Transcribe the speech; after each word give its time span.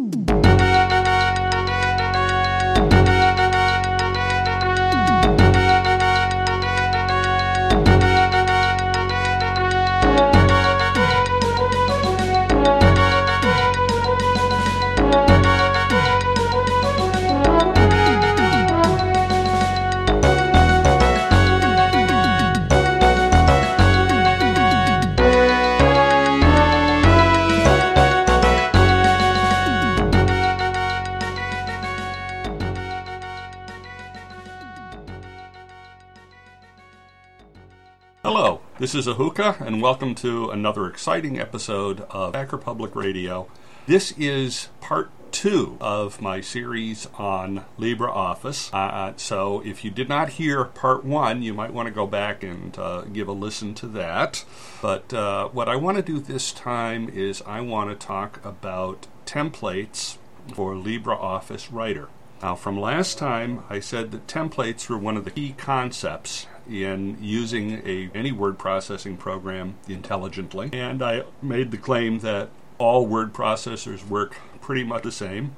mm 0.00 0.27
Hello, 38.30 38.60
this 38.78 38.94
is 38.94 39.06
Ahuka, 39.06 39.58
and 39.58 39.80
welcome 39.80 40.14
to 40.16 40.50
another 40.50 40.86
exciting 40.86 41.40
episode 41.40 42.02
of 42.10 42.34
Hacker 42.34 42.58
Public 42.58 42.94
Radio. 42.94 43.48
This 43.86 44.12
is 44.18 44.68
part 44.82 45.08
two 45.32 45.78
of 45.80 46.20
my 46.20 46.42
series 46.42 47.08
on 47.14 47.64
LibreOffice. 47.78 48.68
Uh, 48.74 49.14
so 49.16 49.62
if 49.64 49.82
you 49.82 49.90
did 49.90 50.10
not 50.10 50.28
hear 50.28 50.66
part 50.66 51.06
one, 51.06 51.40
you 51.40 51.54
might 51.54 51.72
want 51.72 51.86
to 51.86 51.90
go 51.90 52.06
back 52.06 52.42
and 52.42 52.78
uh, 52.78 53.00
give 53.04 53.28
a 53.28 53.32
listen 53.32 53.72
to 53.76 53.86
that. 53.86 54.44
But 54.82 55.14
uh, 55.14 55.48
what 55.48 55.70
I 55.70 55.76
want 55.76 55.96
to 55.96 56.02
do 56.02 56.20
this 56.20 56.52
time 56.52 57.08
is 57.08 57.40
I 57.46 57.62
want 57.62 57.88
to 57.88 58.06
talk 58.06 58.44
about 58.44 59.06
templates 59.24 60.18
for 60.52 60.74
LibreOffice 60.74 61.72
Writer. 61.72 62.08
Now, 62.42 62.56
from 62.56 62.78
last 62.78 63.16
time, 63.16 63.64
I 63.70 63.80
said 63.80 64.12
that 64.12 64.26
templates 64.26 64.88
were 64.90 64.98
one 64.98 65.16
of 65.16 65.24
the 65.24 65.30
key 65.30 65.54
concepts 65.56 66.46
in 66.68 67.16
using 67.20 67.82
a 67.86 68.10
any 68.14 68.32
word 68.32 68.58
processing 68.58 69.16
program 69.16 69.76
intelligently. 69.88 70.70
And 70.72 71.02
I 71.02 71.24
made 71.42 71.70
the 71.70 71.78
claim 71.78 72.20
that 72.20 72.50
all 72.78 73.06
word 73.06 73.32
processors 73.32 74.06
work 74.06 74.36
pretty 74.60 74.84
much 74.84 75.02
the 75.02 75.12
same. 75.12 75.56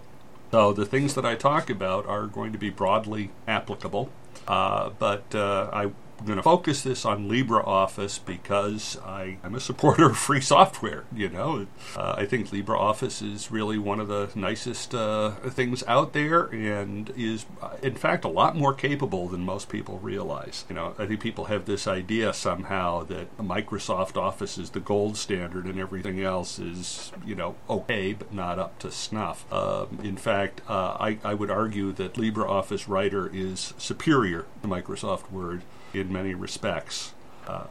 So 0.50 0.72
the 0.72 0.86
things 0.86 1.14
that 1.14 1.24
I 1.24 1.36
talk 1.36 1.70
about 1.70 2.06
are 2.06 2.26
going 2.26 2.52
to 2.52 2.58
be 2.58 2.70
broadly 2.70 3.30
applicable. 3.46 4.10
Uh, 4.48 4.90
but 4.98 5.34
uh, 5.34 5.70
I 5.72 5.90
I'm 6.20 6.26
going 6.26 6.36
to 6.36 6.42
focus 6.42 6.82
this 6.82 7.06
on 7.06 7.30
LibreOffice 7.30 8.22
because 8.26 8.98
I, 9.02 9.38
am 9.42 9.54
a 9.54 9.60
supporter 9.60 10.10
of 10.10 10.18
free 10.18 10.42
software. 10.42 11.04
You 11.14 11.30
know, 11.30 11.66
uh, 11.96 12.14
I 12.18 12.26
think 12.26 12.50
LibreOffice 12.50 13.22
is 13.22 13.50
really 13.50 13.78
one 13.78 14.00
of 14.00 14.08
the 14.08 14.28
nicest 14.34 14.94
uh, 14.94 15.30
things 15.48 15.82
out 15.88 16.12
there, 16.12 16.42
and 16.42 17.10
is 17.16 17.46
uh, 17.62 17.70
in 17.82 17.94
fact 17.94 18.26
a 18.26 18.28
lot 18.28 18.54
more 18.54 18.74
capable 18.74 19.28
than 19.28 19.46
most 19.46 19.70
people 19.70 19.98
realize. 19.98 20.66
You 20.68 20.74
know, 20.74 20.94
I 20.98 21.06
think 21.06 21.20
people 21.20 21.46
have 21.46 21.64
this 21.64 21.86
idea 21.86 22.34
somehow 22.34 23.04
that 23.04 23.38
Microsoft 23.38 24.18
Office 24.18 24.58
is 24.58 24.70
the 24.70 24.80
gold 24.80 25.16
standard, 25.16 25.64
and 25.64 25.80
everything 25.80 26.20
else 26.20 26.58
is 26.58 27.12
you 27.24 27.34
know 27.34 27.54
okay 27.70 28.12
but 28.12 28.30
not 28.30 28.58
up 28.58 28.78
to 28.80 28.90
snuff. 28.90 29.50
Um, 29.50 30.00
in 30.02 30.18
fact, 30.18 30.60
uh, 30.68 30.98
I, 31.00 31.18
I 31.24 31.32
would 31.32 31.50
argue 31.50 31.92
that 31.92 32.14
LibreOffice 32.14 32.86
Writer 32.86 33.30
is 33.32 33.72
superior 33.78 34.44
to 34.60 34.68
Microsoft 34.68 35.30
Word 35.30 35.62
in 35.92 36.12
many 36.12 36.34
respects. 36.34 37.14
Uh, 37.46 37.64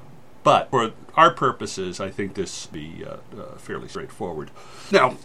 but 0.43 0.69
for 0.69 0.91
our 1.15 1.31
purposes, 1.31 1.99
I 1.99 2.09
think 2.09 2.33
this 2.33 2.65
be 2.67 3.03
uh, 3.05 3.17
uh, 3.39 3.57
fairly 3.57 3.87
straightforward. 3.87 4.51
Now, 4.91 5.17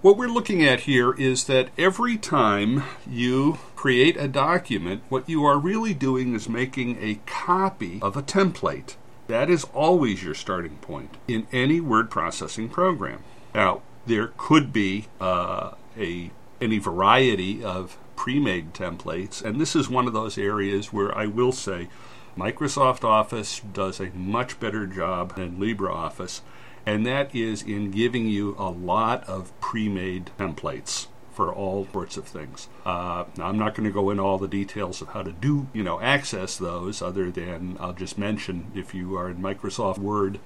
what 0.00 0.16
we're 0.16 0.28
looking 0.28 0.64
at 0.64 0.80
here 0.80 1.12
is 1.12 1.44
that 1.44 1.70
every 1.76 2.16
time 2.16 2.84
you 3.08 3.58
create 3.74 4.16
a 4.16 4.28
document, 4.28 5.02
what 5.08 5.28
you 5.28 5.44
are 5.44 5.58
really 5.58 5.94
doing 5.94 6.34
is 6.34 6.48
making 6.48 6.98
a 7.02 7.18
copy 7.26 7.98
of 8.00 8.16
a 8.16 8.22
template. 8.22 8.94
That 9.26 9.50
is 9.50 9.64
always 9.74 10.22
your 10.22 10.34
starting 10.34 10.76
point 10.76 11.16
in 11.26 11.48
any 11.50 11.80
word 11.80 12.10
processing 12.10 12.68
program. 12.68 13.24
Now, 13.54 13.82
there 14.06 14.32
could 14.36 14.72
be 14.72 15.06
uh, 15.20 15.72
a 15.98 16.30
any 16.60 16.78
variety 16.78 17.62
of 17.62 17.98
pre-made 18.16 18.74
templates, 18.74 19.42
and 19.44 19.60
this 19.60 19.76
is 19.76 19.88
one 19.88 20.06
of 20.06 20.12
those 20.12 20.38
areas 20.38 20.92
where 20.92 21.16
I 21.16 21.26
will 21.26 21.52
say 21.52 21.88
Microsoft 22.38 23.02
Office 23.02 23.58
does 23.72 23.98
a 23.98 24.10
much 24.10 24.60
better 24.60 24.86
job 24.86 25.34
than 25.34 25.58
LibreOffice, 25.58 26.40
and 26.86 27.04
that 27.04 27.34
is 27.34 27.62
in 27.62 27.90
giving 27.90 28.28
you 28.28 28.54
a 28.56 28.70
lot 28.70 29.24
of 29.24 29.58
pre 29.60 29.88
made 29.88 30.30
templates 30.38 31.08
for 31.32 31.52
all 31.52 31.88
sorts 31.90 32.16
of 32.16 32.28
things. 32.28 32.68
Uh, 32.86 33.24
now, 33.36 33.48
I'm 33.48 33.58
not 33.58 33.74
going 33.74 33.88
to 33.88 33.92
go 33.92 34.10
into 34.10 34.22
all 34.22 34.38
the 34.38 34.46
details 34.46 35.02
of 35.02 35.08
how 35.08 35.22
to 35.24 35.32
do, 35.32 35.66
you 35.72 35.82
know, 35.82 36.00
access 36.00 36.56
those, 36.56 37.02
other 37.02 37.28
than 37.32 37.76
I'll 37.80 37.92
just 37.92 38.16
mention 38.16 38.70
if 38.72 38.94
you 38.94 39.16
are 39.16 39.28
in 39.28 39.42
Microsoft 39.42 39.98
Word, 39.98 40.38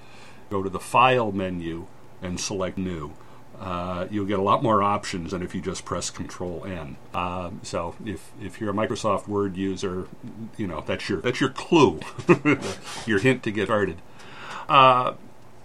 go 0.49 0.63
to 0.63 0.71
the 0.71 0.81
File 0.81 1.31
menu 1.31 1.89
and 2.23 2.41
select 2.41 2.79
New 2.79 3.13
uh, 3.63 4.09
you'll 4.11 4.27
get 4.27 4.41
a 4.41 4.43
lot 4.43 4.61
more 4.61 4.83
options 4.83 5.31
than 5.31 5.41
if 5.41 5.55
you 5.55 5.61
just 5.61 5.85
press 5.85 6.11
Control 6.11 6.65
N. 6.67 6.97
Um, 7.15 7.61
so 7.63 7.95
if 8.05 8.33
if 8.41 8.61
you're 8.61 8.71
a 8.71 8.75
Microsoft 8.75 9.29
Word 9.29 9.57
user, 9.57 10.09
you 10.57 10.67
know 10.67 10.83
that's 10.85 11.09
your 11.09 11.21
that's 11.21 11.41
your 11.41 11.51
clue, 11.51 12.01
your 13.07 13.21
hint 13.21 13.45
to 13.45 13.53
get 13.53 13.67
started. 13.69 14.03
Uh, 14.69 15.15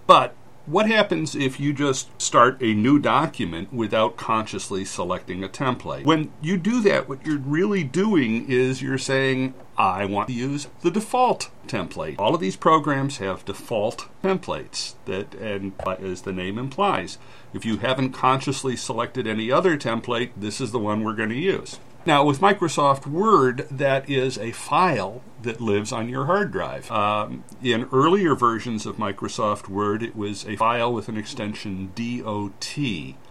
but 0.06 0.36
what 0.68 0.88
happens 0.88 1.34
if 1.34 1.60
you 1.60 1.72
just 1.72 2.22
start 2.22 2.62
a 2.62 2.74
new 2.74 3.00
document 3.00 3.74
without 3.74 4.18
consciously 4.18 4.84
selecting 4.84 5.44
a 5.44 5.48
template? 5.48 6.04
When 6.04 6.32
you 6.42 6.58
do 6.58 6.82
that, 6.82 7.08
what 7.08 7.26
you're 7.26 7.40
really 7.40 7.86
doing 7.86 8.50
is 8.50 8.82
you're 8.82 8.98
saying, 8.98 9.54
I 9.78 10.04
want 10.04 10.28
to 10.28 10.34
use 10.34 10.68
the 10.82 10.92
default 10.92 11.50
template. 11.68 12.20
All 12.20 12.36
of 12.36 12.42
these 12.42 12.58
programs 12.58 13.18
have 13.18 13.46
default 13.46 14.10
templates 14.22 14.96
that, 15.06 15.34
and 15.36 15.72
as 15.86 16.24
the 16.24 16.34
name 16.34 16.58
implies, 16.58 17.18
if 17.54 17.66
you 17.66 17.78
haven't 17.78 18.12
consciously 18.12 18.76
selected 18.76 19.26
any 19.26 19.50
other 19.50 19.78
template, 19.78 20.32
this 20.36 20.60
is 20.60 20.72
the 20.72 20.80
one 20.80 21.02
we're 21.02 21.14
going 21.14 21.30
to 21.30 21.36
use. 21.36 21.80
Now, 22.08 22.24
with 22.24 22.40
Microsoft 22.40 23.06
Word, 23.06 23.68
that 23.70 24.10
is 24.10 24.38
a 24.38 24.54
file 24.54 25.22
that 25.42 25.60
lives 25.60 25.92
on 25.92 26.08
your 26.08 26.24
hard 26.24 26.54
drive. 26.54 26.90
Um, 26.90 27.44
in 27.62 27.90
earlier 27.92 28.34
versions 28.34 28.86
of 28.86 28.96
Microsoft 28.96 29.68
Word, 29.68 30.02
it 30.02 30.16
was 30.16 30.46
a 30.46 30.56
file 30.56 30.94
with 30.94 31.10
an 31.10 31.18
extension 31.18 31.92
DOT. 31.96 32.78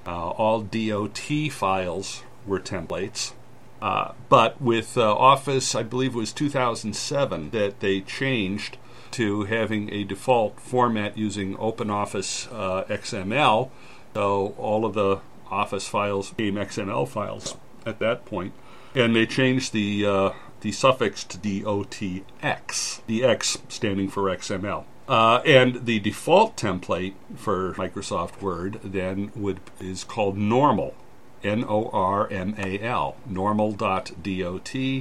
Uh, 0.06 0.28
all 0.28 0.60
DOT 0.60 1.50
files 1.50 2.22
were 2.46 2.60
templates. 2.60 3.32
Uh, 3.80 4.12
but 4.28 4.60
with 4.60 4.98
uh, 4.98 5.16
Office, 5.16 5.74
I 5.74 5.82
believe 5.82 6.14
it 6.14 6.18
was 6.18 6.34
2007 6.34 7.48
that 7.52 7.80
they 7.80 8.02
changed 8.02 8.76
to 9.12 9.44
having 9.44 9.90
a 9.90 10.04
default 10.04 10.60
format 10.60 11.16
using 11.16 11.56
OpenOffice 11.56 12.52
uh, 12.52 12.84
XML. 12.92 13.70
So 14.12 14.54
all 14.58 14.84
of 14.84 14.92
the 14.92 15.20
Office 15.50 15.88
files 15.88 16.32
became 16.32 16.56
XML 16.56 17.08
files 17.08 17.56
at 17.86 17.98
that 17.98 18.24
point 18.24 18.52
and 18.96 19.14
they 19.14 19.26
changed 19.26 19.72
the 19.72 20.04
uh, 20.06 20.30
the 20.62 20.72
suffix 20.72 21.22
to 21.22 21.38
DOTX, 21.38 23.02
the 23.06 23.22
X 23.22 23.58
standing 23.68 24.08
for 24.08 24.22
XML. 24.22 24.84
Uh, 25.06 25.40
and 25.44 25.86
the 25.86 26.00
default 26.00 26.56
template 26.56 27.14
for 27.36 27.74
Microsoft 27.74 28.42
Word 28.42 28.80
then 28.82 29.30
would 29.36 29.60
is 29.78 30.02
called 30.02 30.36
normal, 30.36 30.96
N 31.44 31.64
O 31.68 31.88
R 31.90 32.28
M 32.32 32.56
A 32.58 32.80
L, 32.80 33.14
normal.dot, 33.26 34.10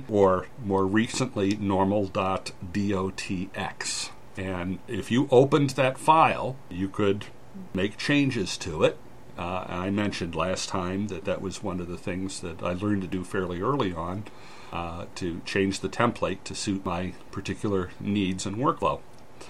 or 0.09 0.47
more 0.63 0.85
recently, 0.85 1.55
normal.dotx. 1.55 4.09
And 4.37 4.79
if 4.89 5.09
you 5.09 5.29
opened 5.31 5.69
that 5.71 5.97
file, 5.97 6.57
you 6.69 6.89
could 6.89 7.25
make 7.73 7.97
changes 7.97 8.57
to 8.57 8.83
it 8.83 8.97
uh, 9.37 9.65
I 9.67 9.89
mentioned 9.89 10.35
last 10.35 10.69
time 10.69 11.07
that 11.07 11.25
that 11.25 11.41
was 11.41 11.61
one 11.63 11.79
of 11.79 11.87
the 11.87 11.97
things 11.97 12.39
that 12.41 12.63
I 12.63 12.73
learned 12.73 13.01
to 13.01 13.07
do 13.07 13.23
fairly 13.23 13.61
early 13.61 13.93
on 13.93 14.25
uh, 14.71 15.05
to 15.15 15.41
change 15.45 15.79
the 15.79 15.89
template 15.89 16.43
to 16.45 16.55
suit 16.55 16.85
my 16.85 17.13
particular 17.31 17.91
needs 17.99 18.45
and 18.45 18.57
workflow. 18.57 18.99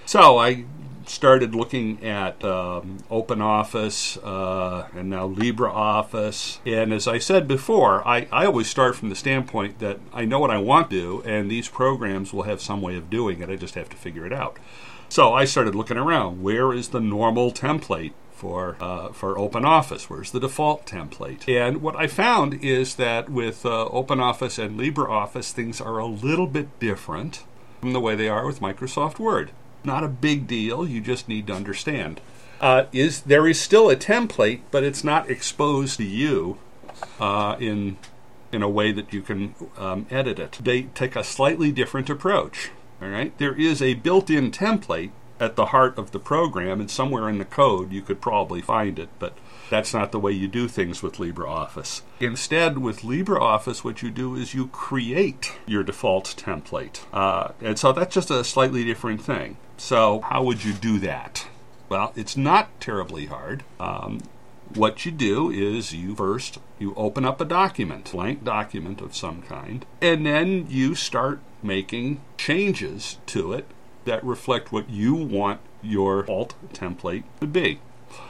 So 0.06 0.38
I 0.38 0.66
started 1.06 1.54
looking 1.54 2.04
at 2.04 2.44
um, 2.44 2.98
OpenOffice 3.12 4.18
uh, 4.24 4.88
and 4.96 5.10
now 5.10 5.30
LibreOffice. 5.30 6.60
And 6.66 6.92
as 6.94 7.08
I 7.08 7.20
said 7.20 7.48
before, 7.48 8.08
I, 8.08 8.28
I 8.32 8.46
always 8.46 8.68
start 8.68 8.96
from 8.96 9.10
the 9.10 9.16
standpoint 9.16 9.80
that 9.80 10.00
I 10.14 10.26
know 10.26 10.40
what 10.40 10.52
I 10.52 10.58
want 10.58 10.90
to 10.90 11.00
do, 11.00 11.22
and 11.24 11.50
these 11.50 11.68
programs 11.68 12.34
will 12.34 12.44
have 12.44 12.62
some 12.62 12.82
way 12.82 12.96
of 12.96 13.10
doing 13.10 13.42
it. 13.42 13.50
I 13.50 13.56
just 13.56 13.76
have 13.76 13.90
to 13.90 13.98
figure 13.98 14.26
it 14.26 14.34
out. 14.34 14.58
So 15.10 15.34
I 15.34 15.46
started 15.46 15.76
looking 15.76 15.98
around. 15.98 16.42
Where 16.42 16.74
is 16.74 16.90
the 16.90 17.00
normal 17.00 17.52
template 17.52 18.14
for 18.36 18.76
uh, 18.80 19.10
for 19.10 19.36
OpenOffice. 19.36 20.04
Where's 20.04 20.32
the 20.32 20.40
default 20.40 20.86
template? 20.86 21.48
And 21.48 21.82
what 21.82 21.96
I 21.96 22.08
found 22.08 22.64
is 22.64 22.96
that 22.96 23.30
with 23.30 23.66
uh, 23.66 23.90
OpenOffice 23.92 24.64
and 24.64 24.80
LibreOffice, 24.80 25.52
things 25.52 25.80
are 25.80 25.98
a 25.98 26.06
little 26.06 26.48
bit 26.48 26.80
different 26.80 27.44
from 27.80 27.94
the 27.94 28.02
way 28.02 28.16
they 28.16 28.30
are 28.30 28.46
with 28.46 28.60
Microsoft 28.60 29.20
Word. 29.20 29.52
Not 29.84 30.04
a 30.04 30.10
big 30.10 30.48
deal. 30.48 30.88
You 30.88 31.02
just 31.02 31.30
need 31.30 31.48
to 31.48 31.54
understand. 31.54 32.20
Uh, 32.60 32.86
is 32.92 33.22
there 33.22 33.48
is 33.48 33.60
still 33.60 33.90
a 33.90 33.96
template, 33.96 34.62
but 34.72 34.84
it's 34.84 35.04
not 35.04 35.30
exposed 35.30 35.98
to 35.98 36.04
you 36.04 36.58
uh, 37.20 37.56
in 37.60 37.98
in 38.52 38.62
a 38.62 38.70
way 38.70 38.92
that 38.92 39.14
you 39.14 39.22
can 39.22 39.54
um, 39.78 40.08
edit 40.10 40.40
it. 40.40 40.60
They 40.62 40.84
take 40.84 41.16
a 41.16 41.24
slightly 41.24 41.72
different 41.72 42.10
approach. 42.10 42.72
All 43.02 43.10
right, 43.10 43.38
there 43.38 43.54
is 43.54 43.82
a 43.82 43.96
built-in 43.96 44.52
template 44.52 45.12
at 45.40 45.56
the 45.56 45.68
heart 45.68 45.98
of 45.98 46.12
the 46.12 46.20
program, 46.20 46.80
and 46.80 46.90
somewhere 46.90 47.30
in 47.30 47.38
the 47.38 47.46
code 47.46 47.92
you 47.92 48.02
could 48.02 48.22
probably 48.22 48.62
find 48.62 49.00
it, 49.00 49.10
but 49.20 49.34
that's 49.70 49.94
not 49.94 50.12
the 50.12 50.20
way 50.20 50.32
you 50.32 50.48
do 50.48 50.68
things 50.68 51.02
with 51.02 51.18
LibreOffice. 51.18 52.02
Instead, 52.20 52.78
with 52.78 53.02
LibreOffice, 53.02 53.84
what 53.84 54.02
you 54.02 54.12
do 54.12 54.36
is 54.36 54.54
you 54.54 54.68
create 54.68 55.52
your 55.66 55.84
default 55.84 56.36
template. 56.38 57.02
Uh, 57.12 57.52
and 57.62 57.78
so 57.78 57.92
that's 57.92 58.14
just 58.14 58.32
a 58.32 58.44
slightly 58.44 58.84
different 58.84 59.22
thing. 59.22 59.58
So, 59.78 60.22
how 60.22 60.44
would 60.44 60.64
you 60.64 60.74
do 60.74 61.00
that? 61.00 61.48
Well, 61.90 62.14
it's 62.16 62.38
not 62.38 62.80
terribly 62.80 63.26
hard. 63.26 63.64
Um, 63.80 64.22
what 64.74 65.06
you 65.06 65.12
do 65.12 65.50
is 65.52 65.94
you 65.94 66.16
first 66.16 66.60
you 66.80 66.94
open 66.96 67.26
up 67.26 67.40
a 67.40 67.46
document, 67.46 68.12
blank 68.12 68.44
document 68.44 69.02
of 69.02 69.16
some 69.16 69.42
kind, 69.44 69.86
and 70.02 70.26
then 70.26 70.66
you 70.70 70.96
start 70.96 71.40
making 71.64 72.22
changes 72.38 73.18
to 73.28 73.54
it 73.54 73.66
that 74.06 74.24
reflect 74.24 74.72
what 74.72 74.90
you 74.90 75.14
want 75.14 75.60
your 75.82 76.30
alt 76.30 76.56
template 76.74 77.24
to 77.40 77.48
be. 77.48 77.80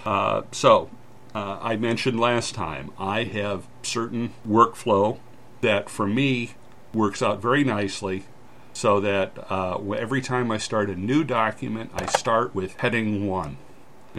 Uh, 0.04 0.42
so 0.52 0.90
uh, 1.34 1.60
I 1.62 1.76
mentioned 1.76 2.20
last 2.20 2.56
time, 2.56 2.92
I 2.98 3.24
have 3.24 3.68
certain 3.84 4.34
workflow 4.48 5.20
that 5.62 5.90
for 5.90 6.08
me 6.08 6.56
works 6.94 7.22
out 7.22 7.42
very 7.42 7.64
nicely 7.64 8.26
so 8.74 9.00
that 9.00 9.32
uh, 9.50 9.78
every 9.92 10.22
time 10.22 10.52
I 10.52 10.58
start 10.58 10.90
a 10.90 10.96
new 10.96 11.24
document, 11.24 11.92
I 11.94 12.06
start 12.08 12.54
with 12.54 12.76
heading 12.78 13.28
one. 13.28 13.58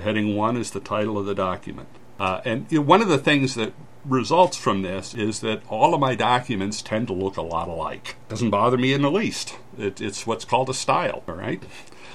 Heading 0.03 0.37
one 0.37 0.57
is 0.57 0.71
the 0.71 0.81
title 0.81 1.19
of 1.19 1.27
the 1.27 1.35
document. 1.35 1.89
Uh, 2.19 2.41
and 2.45 2.67
you 2.71 2.79
know, 2.79 2.85
one 2.85 3.03
of 3.03 3.09
the 3.09 3.19
things 3.19 3.55
that 3.55 3.73
results 4.09 4.57
from 4.57 4.83
this 4.83 5.15
is 5.15 5.41
that 5.41 5.63
all 5.69 5.95
of 5.95 6.01
my 6.01 6.15
documents 6.15 6.83
tend 6.83 7.07
to 7.09 7.13
look 7.13 7.37
a 7.37 7.43
lot 7.43 7.69
alike. 7.69 8.17
Doesn't 8.29 8.51
bother 8.51 8.77
me 8.77 8.93
in 8.93 9.03
the 9.03 9.11
least. 9.11 9.57
It, 9.79 10.01
it's 10.01 10.27
what's 10.27 10.45
called 10.45 10.71
a 10.71 10.75
style, 10.75 11.23
all 11.29 11.35
right? 11.35 11.63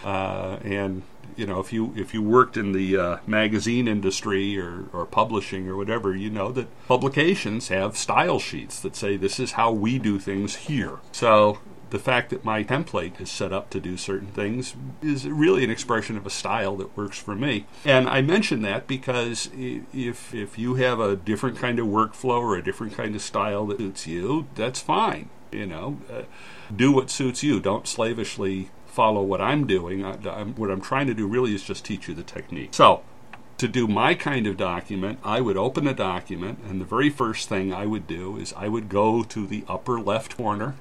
Uh, 0.04 0.58
and 0.64 1.04
you 1.36 1.46
know, 1.46 1.60
if 1.60 1.72
you 1.72 1.94
if 1.96 2.14
you 2.14 2.22
worked 2.22 2.58
in 2.58 2.72
the 2.72 2.98
uh, 2.98 3.18
magazine 3.26 3.88
industry 3.88 4.60
or, 4.60 4.86
or 4.92 5.06
publishing 5.06 5.68
or 5.68 5.78
whatever, 5.78 6.16
you 6.16 6.30
know 6.30 6.52
that 6.52 6.68
publications 6.88 7.70
have 7.70 7.96
style 7.98 8.40
sheets 8.40 8.80
that 8.82 8.96
say 8.96 9.18
this 9.18 9.40
is 9.40 9.54
how 9.54 9.72
we 9.72 9.98
do 9.98 10.20
things 10.20 10.56
here. 10.56 11.00
So 11.12 11.60
the 11.92 12.00
fact 12.00 12.30
that 12.30 12.44
my 12.44 12.64
template 12.64 13.20
is 13.20 13.30
set 13.30 13.52
up 13.54 13.70
to 13.70 13.80
do 13.80 13.98
certain 13.98 14.30
things 14.30 14.76
is 15.02 15.28
really 15.28 15.64
an 15.64 15.70
expression 15.70 16.18
of 16.18 16.26
a 16.26 16.30
style 16.30 16.78
that 16.78 16.96
works 16.98 17.20
for 17.20 17.36
me. 17.36 17.66
And 17.86 18.08
I 18.10 18.22
mention 18.22 18.62
that 18.64 18.88
because 18.88 19.50
if 19.54 20.34
if 20.34 20.58
you 20.58 20.76
have 20.76 21.00
a 21.00 21.16
different 21.16 21.58
kind 21.58 21.80
of 21.80 21.88
workflow 21.88 22.40
or 22.40 22.56
a 22.56 22.64
different 22.64 22.94
kind 22.94 23.14
of 23.14 23.22
style 23.22 23.68
that 23.68 23.78
suits 23.78 24.08
you, 24.08 24.48
that's 24.56 24.80
fine. 24.80 25.30
You 25.52 25.66
know, 25.66 26.00
uh, 26.10 26.24
do 26.74 26.94
what 26.94 27.10
suits 27.10 27.44
you. 27.44 27.60
Don't 27.60 27.88
slavishly 27.88 28.72
follow 28.86 29.22
what 29.22 29.42
I'm 29.42 29.68
doing. 29.68 30.04
I, 30.06 30.18
I'm, 30.30 30.56
what 30.56 30.72
I'm 30.72 30.82
trying 30.82 31.08
to 31.08 31.14
do 31.14 31.28
really 31.28 31.54
is 31.54 31.64
just 31.64 31.84
teach 31.84 32.08
you 32.08 32.14
the 32.14 32.24
technique. 32.24 32.74
So, 32.74 33.04
to 33.58 33.68
do 33.68 33.86
my 33.86 34.16
kind 34.16 34.48
of 34.48 34.56
document, 34.56 35.20
I 35.26 35.42
would 35.42 35.58
open 35.58 35.88
a 35.88 35.94
document, 35.94 36.60
and 36.66 36.80
the 36.80 36.86
very 36.86 37.10
first 37.10 37.50
thing 37.50 37.74
I 37.74 37.86
would 37.86 38.08
do 38.08 38.38
is 38.38 38.54
I 38.56 38.70
would 38.70 38.88
go 38.88 39.24
to 39.24 39.46
the 39.46 39.66
upper 39.68 40.00
left 40.00 40.38
corner 40.38 40.76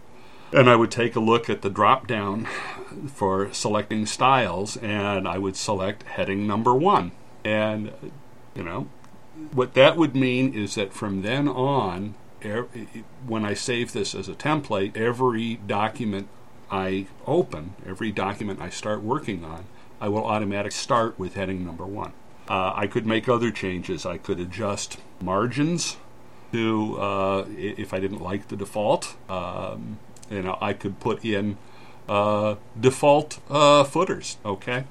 and 0.52 0.68
I 0.68 0.76
would 0.76 0.90
take 0.90 1.16
a 1.16 1.20
look 1.20 1.48
at 1.48 1.62
the 1.62 1.70
drop 1.70 2.06
down 2.06 2.46
for 3.08 3.52
selecting 3.52 4.06
styles, 4.06 4.76
and 4.76 5.28
I 5.28 5.38
would 5.38 5.56
select 5.56 6.02
heading 6.04 6.46
number 6.46 6.74
one. 6.74 7.12
And, 7.44 7.92
you 8.54 8.62
know, 8.62 8.88
what 9.52 9.74
that 9.74 9.96
would 9.96 10.14
mean 10.14 10.54
is 10.54 10.74
that 10.74 10.92
from 10.92 11.22
then 11.22 11.48
on, 11.48 12.14
when 13.26 13.44
I 13.44 13.54
save 13.54 13.92
this 13.92 14.14
as 14.14 14.28
a 14.28 14.34
template, 14.34 14.96
every 14.96 15.56
document 15.56 16.28
I 16.70 17.06
open, 17.26 17.74
every 17.86 18.12
document 18.12 18.60
I 18.60 18.70
start 18.70 19.02
working 19.02 19.44
on, 19.44 19.64
I 20.00 20.08
will 20.08 20.24
automatically 20.24 20.70
start 20.70 21.18
with 21.18 21.34
heading 21.34 21.64
number 21.64 21.84
one. 21.84 22.12
Uh, 22.48 22.72
I 22.74 22.86
could 22.86 23.06
make 23.06 23.28
other 23.28 23.50
changes. 23.50 24.04
I 24.04 24.18
could 24.18 24.40
adjust 24.40 24.98
margins 25.20 25.98
to 26.52 26.98
uh, 26.98 27.44
if 27.56 27.94
I 27.94 28.00
didn't 28.00 28.22
like 28.22 28.48
the 28.48 28.56
default. 28.56 29.16
Um, 29.28 29.98
you 30.30 30.42
know, 30.42 30.56
I 30.60 30.72
could 30.72 31.00
put 31.00 31.24
in 31.24 31.58
uh, 32.08 32.56
default 32.78 33.40
uh, 33.50 33.84
footers. 33.84 34.38
Okay. 34.44 34.84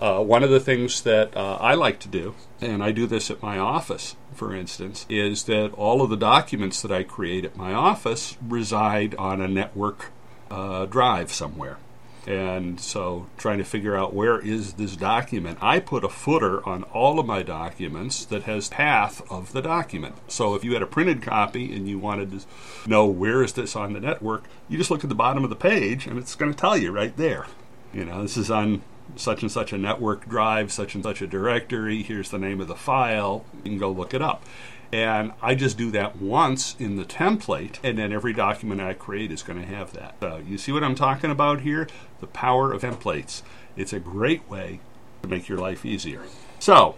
Uh, 0.00 0.22
one 0.22 0.44
of 0.44 0.50
the 0.50 0.60
things 0.60 1.02
that 1.02 1.36
uh, 1.36 1.56
I 1.60 1.74
like 1.74 1.98
to 2.00 2.08
do, 2.08 2.34
and 2.60 2.84
I 2.84 2.92
do 2.92 3.06
this 3.06 3.30
at 3.30 3.42
my 3.42 3.58
office, 3.58 4.14
for 4.32 4.54
instance, 4.54 5.04
is 5.08 5.44
that 5.44 5.72
all 5.74 6.02
of 6.02 6.10
the 6.10 6.16
documents 6.16 6.82
that 6.82 6.92
I 6.92 7.02
create 7.02 7.44
at 7.44 7.56
my 7.56 7.72
office 7.72 8.36
reside 8.40 9.16
on 9.16 9.40
a 9.40 9.48
network 9.48 10.12
uh, 10.50 10.86
drive 10.86 11.32
somewhere. 11.32 11.78
And 12.28 12.78
so, 12.78 13.26
trying 13.38 13.56
to 13.56 13.64
figure 13.64 13.96
out 13.96 14.12
where 14.12 14.38
is 14.38 14.74
this 14.74 14.96
document, 14.96 15.56
I 15.62 15.80
put 15.80 16.04
a 16.04 16.10
footer 16.10 16.62
on 16.68 16.82
all 16.82 17.18
of 17.18 17.24
my 17.24 17.42
documents 17.42 18.26
that 18.26 18.42
has 18.42 18.68
path 18.68 19.22
of 19.32 19.54
the 19.54 19.62
document. 19.62 20.14
So, 20.28 20.54
if 20.54 20.62
you 20.62 20.74
had 20.74 20.82
a 20.82 20.86
printed 20.86 21.22
copy 21.22 21.74
and 21.74 21.88
you 21.88 21.98
wanted 21.98 22.32
to 22.32 22.40
know 22.86 23.06
where 23.06 23.42
is 23.42 23.54
this 23.54 23.74
on 23.74 23.94
the 23.94 24.00
network, 24.00 24.44
you 24.68 24.76
just 24.76 24.90
look 24.90 25.02
at 25.04 25.08
the 25.08 25.14
bottom 25.14 25.42
of 25.42 25.48
the 25.48 25.56
page 25.56 26.06
and 26.06 26.18
it's 26.18 26.34
going 26.34 26.52
to 26.52 26.58
tell 26.58 26.76
you 26.76 26.92
right 26.92 27.16
there. 27.16 27.46
You 27.94 28.04
know, 28.04 28.20
this 28.20 28.36
is 28.36 28.50
on 28.50 28.82
such 29.16 29.40
and 29.40 29.50
such 29.50 29.72
a 29.72 29.78
network 29.78 30.28
drive, 30.28 30.70
such 30.70 30.94
and 30.94 31.02
such 31.02 31.22
a 31.22 31.26
directory. 31.26 32.02
Here's 32.02 32.30
the 32.30 32.38
name 32.38 32.60
of 32.60 32.68
the 32.68 32.76
file. 32.76 33.46
You 33.64 33.70
can 33.70 33.78
go 33.78 33.90
look 33.90 34.12
it 34.12 34.20
up. 34.20 34.44
And 34.92 35.32
I 35.42 35.54
just 35.54 35.76
do 35.76 35.90
that 35.90 36.16
once 36.16 36.74
in 36.78 36.96
the 36.96 37.04
template, 37.04 37.76
and 37.82 37.98
then 37.98 38.12
every 38.12 38.32
document 38.32 38.80
I 38.80 38.94
create 38.94 39.30
is 39.30 39.42
going 39.42 39.60
to 39.60 39.66
have 39.66 39.92
that. 39.92 40.14
So 40.20 40.42
you 40.46 40.56
see 40.56 40.72
what 40.72 40.82
I'm 40.82 40.94
talking 40.94 41.30
about 41.30 41.60
here? 41.60 41.88
The 42.20 42.26
power 42.26 42.72
of 42.72 42.82
templates. 42.82 43.42
It's 43.76 43.92
a 43.92 44.00
great 44.00 44.48
way 44.48 44.80
to 45.22 45.28
make 45.28 45.48
your 45.48 45.58
life 45.58 45.84
easier. 45.84 46.22
So 46.58 46.96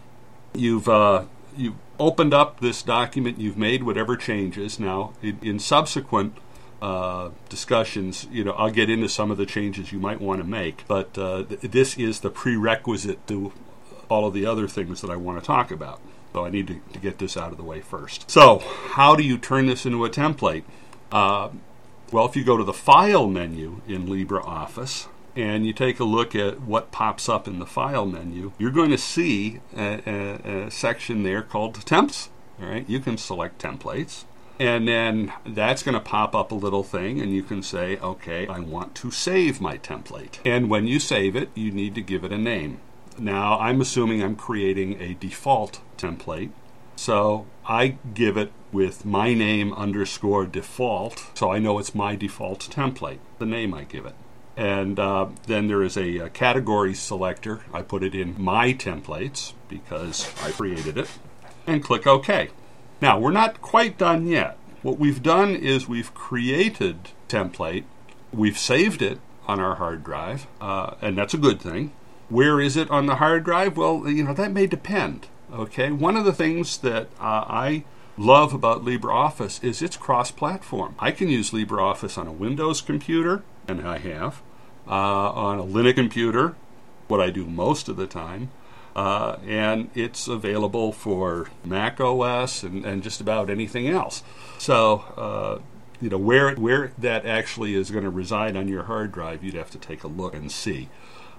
you've 0.55 0.89
uh, 0.89 1.25
you've 1.57 1.75
opened 1.99 2.33
up 2.33 2.61
this 2.61 2.83
document, 2.83 3.39
you've 3.39 3.59
made 3.59 3.83
whatever 3.83 4.17
changes. 4.17 4.79
Now, 4.79 5.13
in, 5.21 5.39
in 5.43 5.59
subsequent 5.59 6.37
uh, 6.81 7.31
discussions, 7.49 8.27
you 8.31 8.45
know, 8.45 8.53
I'll 8.53 8.71
get 8.71 8.89
into 8.89 9.09
some 9.09 9.31
of 9.31 9.37
the 9.37 9.47
changes 9.47 9.93
you 9.93 9.99
might 9.99 10.21
want 10.21 10.41
to 10.41 10.47
make, 10.47 10.85
but 10.89 11.19
uh, 11.19 11.43
th- 11.43 11.61
this 11.61 11.99
is 11.99 12.21
the 12.21 12.31
prerequisite 12.31 13.27
to 13.27 13.53
all 14.09 14.27
of 14.27 14.33
the 14.33 14.47
other 14.47 14.67
things 14.67 15.01
that 15.03 15.11
I 15.11 15.17
want 15.17 15.39
to 15.41 15.45
talk 15.45 15.71
about. 15.71 16.01
So 16.33 16.45
I 16.45 16.51
need 16.51 16.69
to, 16.69 16.81
to 16.93 16.99
get 16.99 17.19
this 17.19 17.37
out 17.37 17.51
of 17.53 17.57
the 17.57 17.65
way 17.65 17.81
first. 17.81 18.31
So, 18.31 18.59
how 18.91 19.17
do 19.17 19.23
you 19.23 19.37
turn 19.37 19.67
this 19.67 19.85
into 19.85 20.05
a 20.05 20.11
template? 20.11 20.63
Uh, 21.11 21.51
well, 22.13 22.27
if 22.27 22.37
you 22.37 22.45
go 22.45 22.57
to 22.57 22.65
the 22.65 22.73
File 22.73 23.29
menu 23.29 23.83
in 23.87 24.07
LibreOffice 24.07 25.09
and 25.37 25.67
you 25.67 25.73
take 25.73 26.01
a 26.01 26.05
look 26.05 26.35
at 26.35 26.61
what 26.61 26.91
pops 26.91 27.29
up 27.29 27.47
in 27.47 27.59
the 27.59 27.67
File 27.67 28.07
menu, 28.07 28.53
you're 28.59 28.71
going 28.71 28.91
to 28.91 28.99
see 28.99 29.61
a, 29.77 30.01
a, 30.07 30.67
a 30.67 30.71
section 30.71 31.23
there 31.23 31.43
called 31.43 31.85
Temps. 31.85 32.31
All 32.61 32.69
right, 32.69 32.89
you 32.89 33.01
can 33.01 33.17
select 33.17 33.61
templates. 33.61 34.25
And 34.59 34.87
then 34.87 35.33
that's 35.47 35.83
going 35.83 35.95
to 35.95 36.01
pop 36.01 36.35
up 36.35 36.53
a 36.53 36.55
little 36.55 36.83
thing, 36.83 37.19
and 37.19 37.33
you 37.33 37.43
can 37.43 37.63
say, 37.63 37.97
okay, 37.97 38.47
I 38.47 38.61
want 38.61 38.95
to 38.97 39.11
save 39.11 39.59
my 39.59 39.79
template. 39.79 40.39
And 40.45 40.69
when 40.69 40.87
you 40.87 40.99
save 40.99 41.35
it, 41.35 41.49
you 41.55 41.71
need 41.71 41.95
to 41.95 42.03
give 42.03 42.25
it 42.25 42.33
a 42.33 42.37
name. 42.37 42.79
Now, 43.21 43.59
I'm 43.59 43.83
assuming 43.83 44.23
I'm 44.23 44.35
creating 44.35 44.99
a 44.99 45.13
default 45.13 45.83
template. 45.99 46.53
So 46.97 47.47
I 47.67 47.99
give 48.15 48.39
it 48.39 48.51
with 48.73 49.05
my 49.05 49.35
name 49.35 49.75
underscore 49.75 50.47
default, 50.47 51.31
so 51.35 51.53
I 51.53 51.59
know 51.59 51.79
it's 51.79 51.95
my 51.95 52.17
default 52.17 52.61
template, 52.61 53.19
the 53.39 53.45
name 53.45 53.75
I 53.75 53.85
give 53.85 54.07
it. 54.07 54.15
And 54.57 54.99
uh, 54.99 55.29
then 55.47 55.69
there 55.69 55.83
is 55.83 55.99
a, 55.99 56.19
a, 56.19 56.31
category 56.31 56.95
selector. 56.95 57.61
I 57.75 57.83
put 57.83 58.03
it 58.03 58.15
in 58.15 58.43
my 58.43 58.73
templates 58.73 59.53
because 59.69 60.33
I 60.43 60.51
created 60.53 60.97
it, 60.97 61.09
and 61.67 61.83
click 61.83 62.07
OK. 62.07 62.51
Now, 63.03 63.19
we're 63.19 63.33
not 63.33 63.61
quite 63.61 63.99
done 63.99 64.27
yet. 64.27 64.57
What 64.83 64.99
we've 64.99 65.23
done 65.23 65.55
is 65.55 65.89
we've 65.89 66.13
created 66.15 67.11
template, 67.29 67.85
we've 68.33 68.59
saved 68.59 69.03
it 69.03 69.21
on 69.47 69.61
our 69.61 69.77
hard 69.77 70.05
drive, 70.05 70.47
uh, 70.61 70.95
and 71.03 71.19
that's 71.19 71.35
a 71.35 71.39
good 71.39 71.61
thing. 71.61 71.93
Where 72.31 72.61
is 72.61 72.77
it 72.77 72.91
on 72.91 73.07
the 73.07 73.17
hard 73.17 73.45
drive? 73.45 73.77
Well, 73.77 74.09
you 74.09 74.23
know, 74.23 74.33
that 74.35 74.53
may 74.53 74.69
depend. 74.69 75.27
Okay, 75.53 75.91
one 75.91 76.17
of 76.17 76.25
the 76.25 76.33
things 76.33 76.79
that 76.79 77.09
uh, 77.19 77.45
I 77.49 77.85
love 78.17 78.55
about 78.55 78.85
LibreOffice 78.85 79.63
is 79.65 79.83
it's 79.83 79.97
cross 79.97 80.31
platform. 80.31 80.95
I 81.01 81.11
can 81.11 81.29
use 81.29 81.51
LibreOffice 81.51 82.17
on 82.17 82.29
a 82.29 82.33
Windows 82.33 82.83
computer, 82.83 83.43
and 83.67 83.87
I 83.87 83.99
have, 83.99 84.43
uh, 84.87 84.91
on 85.33 85.59
a 85.59 85.65
Linux 85.65 85.97
computer, 85.97 86.55
what 87.09 87.21
I 87.21 87.31
do 87.31 87.47
most 87.47 87.89
of 87.89 87.97
the 87.97 88.07
time. 88.07 88.51
Uh, 88.95 89.39
and 89.45 89.91
it's 89.95 90.29
available 90.29 90.93
for 90.93 91.49
Mac 91.65 92.01
OS 92.01 92.63
and, 92.63 92.85
and 92.85 93.03
just 93.03 93.21
about 93.21 93.51
anything 93.51 93.89
else. 93.89 94.23
So, 94.59 95.05
uh, 95.17 95.59
you 96.01 96.11
know, 96.11 96.19
where, 96.19 96.55
where 96.55 96.93
that 96.99 97.27
actually 97.27 97.75
is 97.75 97.91
going 97.91 98.05
to 98.05 98.11
reside 98.11 98.57
on 98.57 98.69
your 98.69 98.85
hard 98.85 99.11
drive, 99.11 99.43
you'd 99.43 99.55
have 99.55 99.71
to 99.71 99.79
take 99.79 100.05
a 100.05 100.09
look 100.09 100.35
and 100.35 100.51
see. 100.51 100.89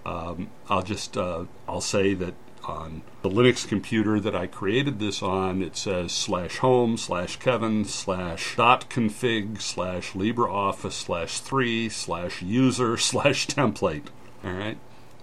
Um, 0.05 0.49
I'll 0.69 0.81
just 0.81 1.17
uh, 1.17 1.45
I'll 1.67 1.81
say 1.81 2.13
that 2.15 2.33
on 2.63 3.01
the 3.21 3.29
Linux 3.29 3.67
computer 3.67 4.19
that 4.19 4.35
I 4.35 4.47
created 4.47 4.99
this 4.99 5.21
on, 5.21 5.61
it 5.61 5.75
says 5.75 6.11
slash 6.11 6.57
home 6.57 6.97
slash 6.97 7.37
Kevin 7.37 7.85
slash 7.85 8.55
dot 8.55 8.89
config 8.89 9.61
slash 9.61 10.11
LibreOffice 10.11 10.91
slash 10.91 11.39
three 11.39 11.89
slash 11.89 12.41
user 12.41 12.97
slash 12.97 13.47
template. 13.47 14.07
All 14.43 14.53
right. 14.53 14.77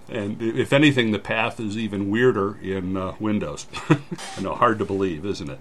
And 0.07 0.41
if 0.41 0.73
anything, 0.73 1.11
the 1.11 1.19
path 1.19 1.59
is 1.59 1.77
even 1.77 2.09
weirder 2.09 2.57
in 2.61 2.97
uh, 2.97 3.15
Windows. 3.19 3.67
I 3.89 4.41
know, 4.41 4.55
hard 4.55 4.79
to 4.79 4.85
believe, 4.85 5.23
isn't 5.23 5.49
it? 5.49 5.59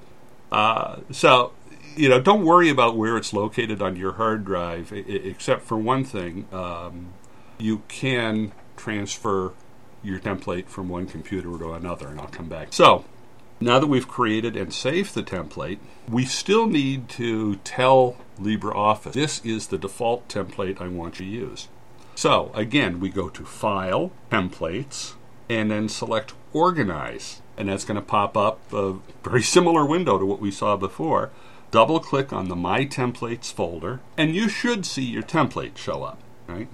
Uh, 0.50 1.00
so, 1.10 1.52
you 1.94 2.08
know, 2.08 2.18
don't 2.18 2.44
worry 2.44 2.70
about 2.70 2.96
where 2.96 3.18
it's 3.18 3.34
located 3.34 3.82
on 3.82 3.96
your 3.96 4.12
hard 4.12 4.46
drive, 4.46 4.90
except 4.90 5.64
for 5.64 5.76
one 5.76 6.02
thing. 6.02 6.46
Um, 6.50 7.12
you 7.58 7.82
can 7.88 8.52
transfer 8.78 9.52
your 10.02 10.18
template 10.18 10.66
from 10.66 10.88
one 10.88 11.06
computer 11.06 11.58
to 11.58 11.72
another, 11.72 12.08
and 12.08 12.20
I'll 12.20 12.28
come 12.28 12.48
back. 12.48 12.72
So, 12.72 13.04
now 13.60 13.80
that 13.80 13.88
we've 13.88 14.08
created 14.08 14.56
and 14.56 14.72
saved 14.72 15.14
the 15.14 15.22
template, 15.22 15.78
we 16.08 16.24
still 16.24 16.66
need 16.66 17.08
to 17.10 17.56
tell 17.56 18.16
LibreOffice 18.40 19.12
this 19.12 19.44
is 19.44 19.66
the 19.66 19.78
default 19.78 20.28
template 20.28 20.80
I 20.80 20.88
want 20.88 21.18
you 21.18 21.26
to 21.26 21.30
use. 21.30 21.68
So, 22.14 22.50
again, 22.54 23.00
we 23.00 23.10
go 23.10 23.28
to 23.28 23.44
File, 23.44 24.12
Templates, 24.30 25.14
and 25.48 25.70
then 25.70 25.88
select 25.88 26.34
Organize. 26.52 27.42
And 27.56 27.68
that's 27.68 27.84
going 27.84 27.96
to 27.96 28.02
pop 28.02 28.36
up 28.36 28.60
a 28.72 28.96
very 29.22 29.42
similar 29.42 29.84
window 29.84 30.18
to 30.18 30.24
what 30.24 30.40
we 30.40 30.50
saw 30.50 30.76
before. 30.76 31.30
Double 31.70 32.00
click 32.00 32.32
on 32.32 32.48
the 32.48 32.56
My 32.56 32.86
Templates 32.86 33.52
folder, 33.52 34.00
and 34.16 34.34
you 34.34 34.48
should 34.48 34.86
see 34.86 35.04
your 35.04 35.22
template 35.22 35.76
show 35.76 36.02
up. 36.02 36.18
Right? 36.48 36.68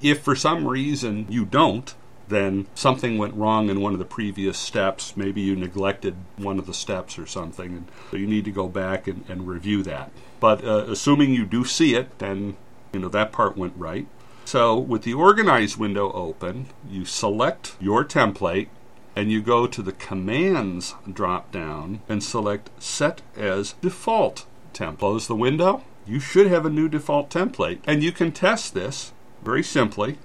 If 0.00 0.22
for 0.22 0.36
some 0.36 0.66
reason 0.66 1.26
you 1.28 1.44
don't, 1.44 1.94
then 2.28 2.66
something 2.74 3.18
went 3.18 3.34
wrong 3.34 3.68
in 3.68 3.80
one 3.80 3.92
of 3.92 3.98
the 3.98 4.04
previous 4.04 4.56
steps. 4.58 5.16
Maybe 5.16 5.40
you 5.40 5.56
neglected 5.56 6.16
one 6.36 6.58
of 6.58 6.66
the 6.66 6.74
steps 6.74 7.18
or 7.18 7.26
something, 7.26 7.72
and 7.72 7.90
so 8.10 8.16
you 8.16 8.26
need 8.26 8.44
to 8.44 8.52
go 8.52 8.68
back 8.68 9.08
and, 9.08 9.24
and 9.28 9.48
review 9.48 9.82
that. 9.82 10.12
But 10.38 10.64
uh, 10.64 10.86
assuming 10.88 11.32
you 11.32 11.44
do 11.44 11.64
see 11.64 11.94
it, 11.94 12.18
then 12.18 12.56
you 12.92 13.00
know 13.00 13.08
that 13.08 13.32
part 13.32 13.56
went 13.56 13.74
right. 13.76 14.06
So 14.44 14.78
with 14.78 15.02
the 15.02 15.14
Organize 15.14 15.76
window 15.76 16.12
open, 16.12 16.68
you 16.88 17.04
select 17.04 17.76
your 17.80 18.04
template 18.04 18.68
and 19.14 19.32
you 19.32 19.42
go 19.42 19.66
to 19.66 19.82
the 19.82 19.92
Commands 19.92 20.94
drop 21.12 21.50
down 21.50 22.00
and 22.08 22.22
select 22.22 22.70
Set 22.78 23.20
as 23.36 23.72
Default 23.82 24.46
Template. 24.72 24.98
Close 24.98 25.26
the 25.26 25.34
window. 25.34 25.82
You 26.08 26.20
should 26.20 26.46
have 26.46 26.64
a 26.64 26.70
new 26.70 26.88
default 26.88 27.28
template, 27.28 27.80
and 27.86 28.02
you 28.02 28.12
can 28.12 28.32
test 28.32 28.72
this 28.72 29.12
very 29.44 29.62
simply 29.62 30.16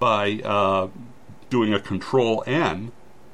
by 0.00 0.40
uh, 0.44 0.88
doing 1.48 1.72
a 1.72 1.78
control 1.78 2.42
N, 2.44 2.90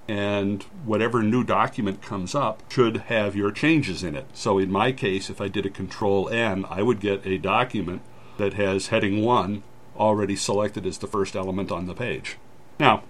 and 0.06 0.62
whatever 0.84 1.22
new 1.22 1.42
document 1.42 2.02
comes 2.02 2.34
up 2.34 2.62
should 2.70 2.98
have 3.08 3.34
your 3.34 3.50
changes 3.50 4.04
in 4.04 4.14
it. 4.14 4.26
So 4.34 4.58
in 4.58 4.70
my 4.70 4.92
case, 4.92 5.30
if 5.30 5.40
I 5.40 5.48
did 5.48 5.64
a 5.64 5.70
control 5.70 6.28
N, 6.28 6.66
I 6.68 6.82
would 6.82 7.00
get 7.00 7.26
a 7.26 7.38
document 7.38 8.02
that 8.36 8.52
has 8.52 8.88
heading 8.88 9.22
1 9.22 9.62
already 9.96 10.36
selected 10.36 10.84
as 10.84 10.98
the 10.98 11.06
first 11.06 11.34
element 11.34 11.72
on 11.72 11.86
the 11.86 11.94
page. 11.94 12.36
Now, 12.78 13.04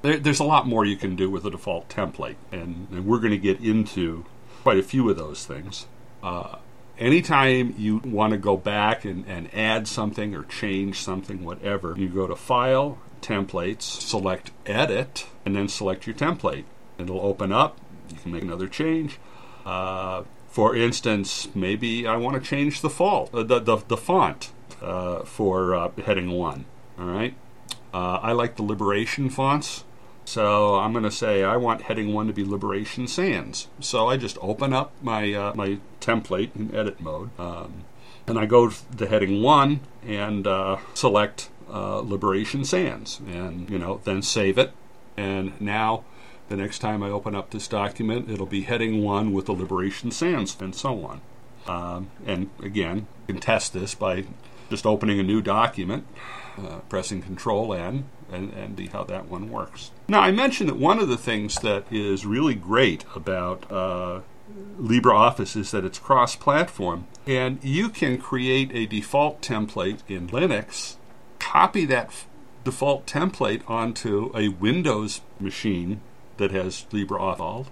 there, 0.00 0.16
there's 0.16 0.40
a 0.40 0.44
lot 0.44 0.66
more 0.66 0.86
you 0.86 0.96
can 0.96 1.16
do 1.16 1.28
with 1.28 1.44
a 1.44 1.50
default 1.50 1.90
template, 1.90 2.36
and, 2.50 2.88
and 2.90 3.04
we're 3.04 3.18
going 3.18 3.30
to 3.30 3.36
get 3.36 3.60
into 3.60 4.24
quite 4.62 4.78
a 4.78 4.82
few 4.82 5.10
of 5.10 5.18
those 5.18 5.44
things. 5.44 5.86
Uh, 6.22 6.56
anytime 6.98 7.74
you 7.78 7.98
want 7.98 8.32
to 8.32 8.38
go 8.38 8.56
back 8.56 9.04
and, 9.04 9.24
and 9.26 9.52
add 9.54 9.88
something 9.88 10.34
or 10.34 10.44
change 10.44 11.00
something, 11.00 11.44
whatever, 11.44 11.94
you 11.96 12.08
go 12.08 12.26
to 12.26 12.36
File, 12.36 12.98
templates, 13.20 13.82
select 13.82 14.50
edit, 14.66 15.26
and 15.44 15.56
then 15.56 15.68
select 15.68 16.06
your 16.06 16.16
template. 16.16 16.64
It'll 16.98 17.20
open 17.20 17.52
up. 17.52 17.78
You 18.10 18.16
can 18.16 18.32
make 18.32 18.42
another 18.42 18.68
change. 18.68 19.18
Uh, 19.64 20.24
for 20.48 20.74
instance, 20.74 21.48
maybe 21.54 22.06
I 22.06 22.16
want 22.16 22.42
to 22.42 22.48
change 22.48 22.80
the, 22.80 22.90
font, 22.90 23.32
uh, 23.34 23.42
the, 23.42 23.60
the, 23.60 23.76
the, 23.76 23.96
font 23.96 24.50
uh, 24.82 25.20
for 25.20 25.74
uh, 25.74 25.90
heading 26.04 26.30
one. 26.30 26.64
All 26.98 27.06
right. 27.06 27.34
Uh, 27.92 28.18
I 28.22 28.32
like 28.32 28.56
the 28.56 28.62
Liberation 28.62 29.30
fonts. 29.30 29.84
So 30.28 30.74
I'm 30.74 30.92
going 30.92 31.04
to 31.04 31.10
say 31.10 31.42
I 31.42 31.56
want 31.56 31.80
heading 31.82 32.12
one 32.12 32.26
to 32.26 32.34
be 32.34 32.44
Liberation 32.44 33.08
Sans. 33.08 33.66
So 33.80 34.08
I 34.08 34.18
just 34.18 34.36
open 34.42 34.74
up 34.74 34.92
my 35.00 35.32
uh, 35.32 35.54
my 35.54 35.78
template 36.02 36.54
in 36.54 36.74
edit 36.74 37.00
mode, 37.00 37.30
um, 37.40 37.84
and 38.26 38.38
I 38.38 38.44
go 38.44 38.68
to 38.68 39.06
heading 39.06 39.42
one 39.42 39.80
and 40.06 40.46
select 40.92 41.48
uh, 41.72 42.00
Liberation 42.00 42.62
Sans, 42.66 43.20
and 43.26 43.70
you 43.70 43.78
know, 43.78 44.02
then 44.04 44.20
save 44.20 44.58
it. 44.58 44.72
And 45.16 45.58
now, 45.62 46.04
the 46.50 46.56
next 46.56 46.80
time 46.80 47.02
I 47.02 47.08
open 47.08 47.34
up 47.34 47.48
this 47.48 47.66
document, 47.66 48.30
it'll 48.30 48.44
be 48.44 48.64
heading 48.64 49.02
one 49.02 49.32
with 49.32 49.46
the 49.46 49.54
Liberation 49.54 50.10
Sans 50.10 50.54
and 50.60 50.74
so 50.74 51.06
on. 51.06 51.20
Um, 51.66 52.10
and 52.26 52.50
again, 52.62 53.06
you 53.26 53.34
can 53.34 53.40
test 53.40 53.72
this 53.72 53.94
by 53.94 54.26
just 54.70 54.86
opening 54.86 55.18
a 55.18 55.22
new 55.22 55.40
document, 55.40 56.06
uh, 56.58 56.78
pressing 56.88 57.22
Control 57.22 57.72
N, 57.72 58.04
and, 58.30 58.52
and 58.52 58.76
see 58.76 58.86
how 58.86 59.04
that 59.04 59.26
one 59.26 59.50
works. 59.50 59.90
Now, 60.08 60.20
I 60.20 60.30
mentioned 60.30 60.68
that 60.68 60.76
one 60.76 60.98
of 60.98 61.08
the 61.08 61.16
things 61.16 61.56
that 61.56 61.84
is 61.90 62.26
really 62.26 62.54
great 62.54 63.04
about 63.14 63.70
uh, 63.70 64.20
LibreOffice 64.78 65.56
is 65.56 65.70
that 65.70 65.84
it's 65.84 65.98
cross 65.98 66.36
platform, 66.36 67.06
and 67.26 67.62
you 67.62 67.88
can 67.88 68.18
create 68.18 68.70
a 68.72 68.86
default 68.86 69.40
template 69.42 70.00
in 70.08 70.28
Linux 70.28 70.96
copy 71.38 71.84
that 71.86 72.06
f- 72.06 72.26
default 72.64 73.06
template 73.06 73.62
onto 73.68 74.30
a 74.34 74.48
Windows 74.48 75.22
machine 75.40 76.00
that 76.36 76.50
has 76.50 76.86
LibreOffice, 76.90 77.66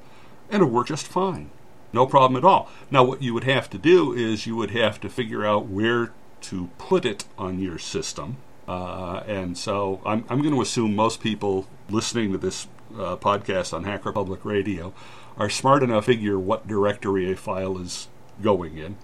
and 0.50 0.62
it'll 0.62 0.68
work 0.68 0.88
just 0.88 1.06
fine. 1.06 1.50
No 1.92 2.06
problem 2.06 2.36
at 2.36 2.44
all. 2.44 2.68
Now, 2.90 3.04
what 3.04 3.22
you 3.22 3.32
would 3.34 3.44
have 3.44 3.70
to 3.70 3.78
do 3.78 4.12
is 4.12 4.46
you 4.46 4.56
would 4.56 4.72
have 4.72 5.00
to 5.00 5.08
figure 5.08 5.44
out 5.46 5.66
where 5.66 6.12
to 6.50 6.70
put 6.78 7.04
it 7.04 7.24
on 7.38 7.60
your 7.60 7.78
system. 7.78 8.36
Uh, 8.66 9.22
and 9.26 9.56
so 9.56 10.00
I'm, 10.04 10.24
I'm 10.28 10.42
going 10.42 10.54
to 10.54 10.60
assume 10.60 10.94
most 10.94 11.20
people 11.20 11.66
listening 11.88 12.32
to 12.32 12.38
this 12.38 12.66
uh, 12.94 13.16
podcast 13.16 13.72
on 13.72 13.84
Hacker 13.84 14.12
Public 14.12 14.44
Radio 14.44 14.92
are 15.36 15.50
smart 15.50 15.82
enough 15.82 16.06
to 16.06 16.12
figure 16.12 16.38
what 16.38 16.66
directory 16.66 17.30
a 17.30 17.36
file 17.36 17.78
is 17.78 18.08
going 18.42 18.78
in. 18.78 18.96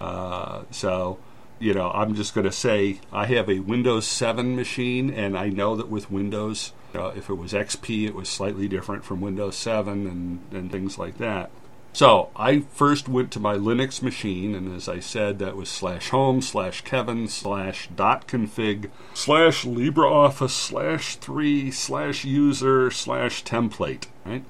Uh, 0.00 0.62
so 0.70 1.18
you 1.58 1.72
know, 1.72 1.90
I'm 1.90 2.14
just 2.14 2.34
going 2.34 2.44
to 2.44 2.52
say 2.52 3.00
I 3.12 3.26
have 3.26 3.48
a 3.48 3.60
Windows 3.60 4.06
7 4.06 4.54
machine, 4.56 5.10
and 5.10 5.36
I 5.36 5.48
know 5.48 5.76
that 5.76 5.88
with 5.88 6.10
Windows, 6.10 6.72
uh, 6.94 7.12
if 7.16 7.30
it 7.30 7.34
was 7.34 7.52
XP, 7.52 8.06
it 8.06 8.14
was 8.14 8.28
slightly 8.28 8.68
different 8.68 9.04
from 9.04 9.20
Windows 9.20 9.56
7 9.56 10.06
and, 10.06 10.40
and 10.52 10.70
things 10.70 10.98
like 10.98 11.18
that. 11.18 11.50
So 11.96 12.28
I 12.36 12.60
first 12.74 13.08
went 13.08 13.30
to 13.30 13.40
my 13.40 13.56
Linux 13.56 14.02
machine, 14.02 14.54
and 14.54 14.76
as 14.76 14.86
I 14.86 15.00
said, 15.00 15.38
that 15.38 15.56
was 15.56 15.70
slash 15.70 16.10
home 16.10 16.42
slash 16.42 16.82
Kevin 16.82 17.26
slash 17.26 17.88
dot 17.88 18.28
config 18.28 18.90
slash 19.14 19.64
LibreOffice 19.64 20.50
slash 20.50 21.16
three 21.16 21.70
slash 21.70 22.22
user 22.22 22.90
slash 22.90 23.44
template, 23.44 24.08
right? 24.26 24.44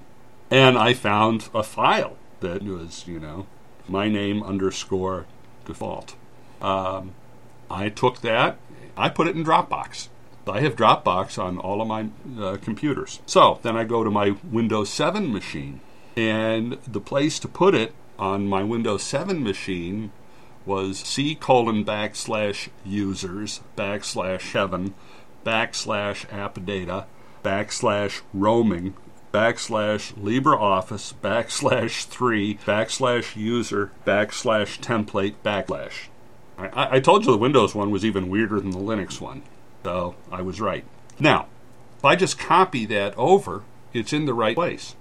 And 0.50 0.76
I 0.76 0.92
found 0.92 1.48
a 1.54 1.62
file 1.62 2.16
that 2.40 2.64
was, 2.64 3.06
you 3.06 3.20
know, 3.20 3.46
my 3.86 4.08
name 4.08 4.42
underscore 4.42 5.26
default. 5.66 6.16
Um, 6.60 7.12
I 7.70 7.90
took 7.90 8.22
that, 8.22 8.58
I 8.96 9.08
put 9.08 9.28
it 9.28 9.36
in 9.36 9.44
Dropbox. 9.44 10.08
I 10.48 10.62
have 10.62 10.74
Dropbox 10.74 11.40
on 11.40 11.58
all 11.58 11.80
of 11.80 11.86
my 11.86 12.08
uh, 12.40 12.56
computers. 12.56 13.20
So 13.24 13.60
then 13.62 13.76
I 13.76 13.84
go 13.84 14.02
to 14.02 14.10
my 14.10 14.34
Windows 14.50 14.90
7 14.90 15.32
machine, 15.32 15.80
and 16.16 16.78
the 16.86 17.00
place 17.00 17.38
to 17.38 17.48
put 17.48 17.74
it 17.74 17.94
on 18.18 18.48
my 18.48 18.62
Windows 18.62 19.02
7 19.02 19.42
machine 19.42 20.10
was 20.64 20.98
C 20.98 21.34
colon 21.34 21.84
backslash 21.84 22.68
users 22.84 23.60
backslash 23.76 24.52
Kevin 24.52 24.94
backslash 25.44 26.32
app 26.32 26.64
data 26.64 27.06
backslash 27.44 28.22
roaming 28.34 28.94
backslash 29.32 30.14
LibreOffice 30.14 31.14
backslash 31.22 32.06
3 32.06 32.56
backslash 32.58 33.36
user 33.36 33.92
backslash 34.06 34.80
template 34.80 35.34
backslash. 35.44 36.08
I, 36.58 36.96
I 36.96 37.00
told 37.00 37.24
you 37.24 37.32
the 37.32 37.38
Windows 37.38 37.74
one 37.74 37.90
was 37.90 38.04
even 38.04 38.30
weirder 38.30 38.60
than 38.60 38.70
the 38.70 38.78
Linux 38.78 39.20
one, 39.20 39.42
so 39.84 40.14
I 40.32 40.40
was 40.42 40.60
right. 40.60 40.84
Now, 41.20 41.48
if 41.98 42.04
I 42.04 42.16
just 42.16 42.38
copy 42.38 42.86
that 42.86 43.16
over, 43.16 43.62
it's 43.92 44.12
in 44.12 44.24
the 44.24 44.34
right 44.34 44.54
place. 44.54 44.96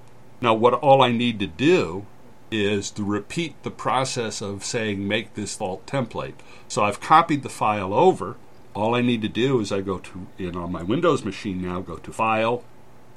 Now, 0.46 0.54
what 0.54 0.76
all 0.76 1.02
I 1.02 1.12
need 1.12 1.40
to 1.40 1.48
do 1.48 2.06
is 2.52 2.92
to 2.92 3.04
repeat 3.04 3.56
the 3.64 3.72
process 3.72 4.44
of 4.44 4.64
saying 4.64 5.08
make 5.08 5.34
this 5.34 5.54
default 5.56 5.88
template. 5.88 6.36
So 6.68 6.84
I've 6.84 7.00
copied 7.00 7.42
the 7.42 7.50
file 7.50 7.96
over. 7.96 8.36
All 8.76 8.94
I 8.94 9.02
need 9.02 9.24
to 9.24 9.28
do 9.28 9.60
is 9.60 9.72
I 9.72 9.82
go 9.82 9.98
to 9.98 10.28
in 10.38 10.56
on 10.56 10.72
my 10.72 10.84
Windows 10.84 11.26
machine 11.26 11.64
now, 11.64 11.82
go 11.82 11.96
to 11.96 12.14
File, 12.14 12.64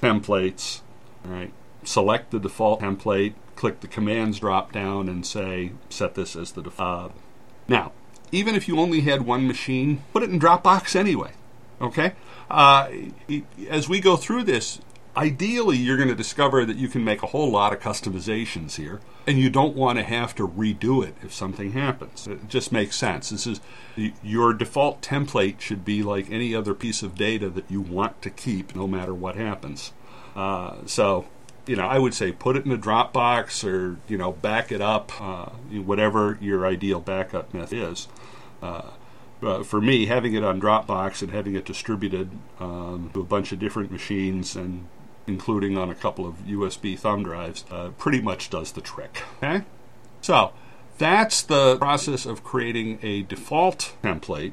Templates, 0.03 0.81
all 1.23 1.33
right, 1.33 1.53
select 1.85 2.31
the 2.31 2.39
default 2.39 2.81
template, 2.81 3.35
click 3.57 3.81
the 3.81 3.89
commands 3.89 4.39
drop 4.39 4.73
down, 4.73 5.07
and 5.07 5.27
say 5.27 5.73
set 5.91 6.15
this 6.15 6.35
as 6.35 6.53
the 6.53 6.63
default. 6.63 7.11
Uh, 7.11 7.15
now, 7.69 7.93
even 8.33 8.55
if 8.55 8.69
you 8.69 8.81
only 8.81 9.03
had 9.03 9.27
one 9.27 9.47
machine, 9.47 10.03
put 10.15 10.23
it 10.23 10.31
in 10.31 10.41
Dropbox 10.41 10.97
anyway. 10.97 11.33
Okay? 11.79 12.15
Uh, 12.51 12.89
as 13.69 13.87
we 13.87 14.01
go 14.01 14.17
through 14.17 14.45
this, 14.45 14.81
ideally, 15.19 15.77
you're 15.77 15.97
going 15.97 16.09
to 16.09 16.15
discover 16.15 16.65
that 16.65 16.77
you 16.77 16.89
can 16.89 17.03
make 17.03 17.23
a 17.23 17.27
whole 17.27 17.51
lot 17.51 17.73
of 17.73 17.81
customizations 17.81 18.77
here, 18.77 19.01
and 19.27 19.39
you 19.39 19.51
don't 19.51 19.75
want 19.75 19.99
to 19.99 20.05
have 20.05 20.35
to 20.37 20.47
redo 20.47 21.05
it 21.05 21.17
if 21.23 21.35
something 21.35 21.73
happens. 21.73 22.27
It 22.29 22.49
just 22.49 22.71
makes 22.71 22.97
sense. 22.97 23.31
This 23.31 23.47
is 23.47 23.61
your 24.23 24.55
default 24.55 25.03
template 25.03 25.61
should 25.61 25.85
be 25.85 26.03
like 26.05 26.31
any 26.31 26.55
other 26.55 26.73
piece 26.73 27.03
of 27.03 27.17
data 27.17 27.51
that 27.51 27.69
you 27.69 27.81
want 27.81 28.23
to 28.23 28.31
keep, 28.31 28.77
no 28.77 28.87
matter 28.87 29.13
what 29.13 29.35
happens. 29.35 29.93
Uh, 30.37 30.77
so, 30.87 31.27
you 31.67 31.75
know, 31.75 31.87
I 31.87 31.99
would 31.99 32.15
say 32.15 32.31
put 32.31 32.57
it 32.57 32.65
in 32.65 32.71
a 32.71 32.79
Dropbox 32.79 33.65
or 33.69 33.97
you 34.07 34.17
know 34.17 34.33
back 34.33 34.71
it 34.71 34.81
up, 34.81 35.11
uh, 35.21 35.47
whatever 35.85 36.39
your 36.41 36.65
ideal 36.65 37.01
backup 37.01 37.53
method 37.53 37.79
is. 37.79 38.09
Uh, 38.63 38.91
uh, 39.41 39.63
for 39.63 39.81
me, 39.81 40.07
having 40.07 40.35
it 40.35 40.43
on 40.43 40.61
Dropbox 40.61 41.23
and 41.23 41.31
having 41.31 41.55
it 41.55 41.65
distributed 41.65 42.31
um, 42.59 43.11
to 43.15 43.21
a 43.21 43.25
bunch 43.25 43.53
of 43.53 43.59
different 43.59 43.93
machines 43.93 44.57
and 44.57 44.87
including 45.29 45.77
on 45.77 45.91
a 45.91 45.95
couple 45.95 46.27
of 46.27 46.37
USB 46.47 46.99
thumb 46.99 47.23
drives, 47.23 47.65
uh, 47.71 47.91
pretty 47.99 48.21
much 48.21 48.51
does 48.51 48.73
the 48.73 48.81
trick. 48.81 49.23
Okay, 49.43 49.65
so 50.21 50.53
that's 50.99 51.43
the 51.43 51.77
process 51.77 52.27
of 52.27 52.43
creating 52.43 52.99
a 53.03 53.23
default 53.23 53.95
template 54.03 54.53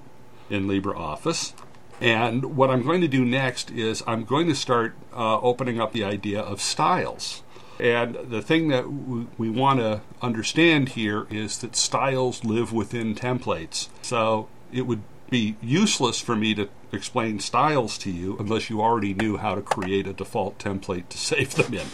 in 0.49 0.67
LibreOffice. 0.67 1.53
And 2.01 2.57
what 2.57 2.69
I'm 2.69 2.83
going 2.83 3.01
to 3.01 3.07
do 3.07 3.23
next 3.23 3.71
is 3.71 4.03
I'm 4.05 4.25
going 4.25 4.47
to 4.47 4.55
start 4.55 4.95
uh, 5.13 5.39
opening 5.39 5.79
up 5.79 5.93
the 5.93 6.03
idea 6.03 6.41
of 6.41 6.61
styles. 6.61 7.41
And 7.79 8.15
the 8.15 8.41
thing 8.41 8.67
that 8.69 8.83
w- 8.83 9.27
we 9.37 9.49
want 9.49 9.79
to 9.79 10.01
understand 10.21 10.89
here 10.89 11.25
is 11.29 11.57
that 11.59 11.75
styles 11.75 12.43
live 12.43 12.71
within 12.71 13.15
templates. 13.15 13.89
So 14.01 14.47
it 14.71 14.83
would 14.83 15.01
be 15.35 15.57
useless 15.61 16.21
for 16.21 16.33
me 16.33 16.55
to 16.55 16.69
explain 16.93 17.41
styles 17.41 17.97
to 17.97 18.09
you 18.09 18.37
unless 18.39 18.69
you 18.69 18.81
already 18.81 19.13
knew 19.13 19.35
how 19.35 19.53
to 19.53 19.61
create 19.61 20.07
a 20.07 20.13
default 20.13 20.57
template 20.57 21.09
to 21.09 21.17
save 21.31 21.55
them 21.55 21.73
in. 21.73 21.87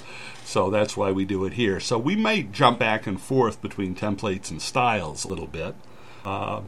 So 0.45 0.69
that's 0.69 0.95
why 0.95 1.11
we 1.11 1.25
do 1.25 1.45
it 1.45 1.53
here. 1.53 1.79
So 1.79 1.97
we 1.97 2.15
might 2.15 2.51
jump 2.51 2.77
back 2.77 3.07
and 3.07 3.19
forth 3.19 3.59
between 3.59 3.95
templates 3.95 4.51
and 4.51 4.61
styles 4.61 5.25
a 5.25 5.27
little 5.27 5.47
bit. 5.47 5.73
Uh, 6.23 6.61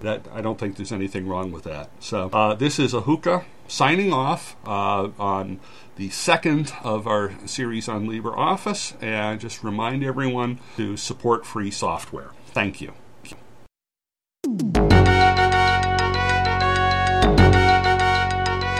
that 0.00 0.26
I 0.32 0.40
don't 0.40 0.58
think 0.58 0.76
there's 0.76 0.92
anything 0.92 1.26
wrong 1.26 1.52
with 1.52 1.64
that. 1.64 1.90
So 2.00 2.30
uh, 2.32 2.54
this 2.54 2.78
is 2.78 2.92
Ahuka 2.94 3.44
signing 3.68 4.12
off 4.12 4.56
uh, 4.66 5.08
on 5.18 5.60
the 5.96 6.10
second 6.10 6.72
of 6.82 7.06
our 7.06 7.32
series 7.46 7.88
on 7.88 8.06
LibreOffice, 8.06 9.02
and 9.02 9.40
just 9.40 9.64
remind 9.64 10.04
everyone 10.04 10.60
to 10.76 10.96
support 10.96 11.46
free 11.46 11.70
software. 11.70 12.32
Thank 12.48 12.80
you. 12.82 12.92